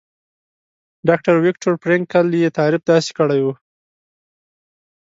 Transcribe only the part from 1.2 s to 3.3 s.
ويکټور فرېنکل يې تعريف داسې